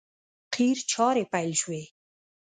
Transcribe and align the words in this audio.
قیر 0.55 0.77
چارې 0.91 1.23
پیل 1.31 1.51
شوې! 1.61 1.83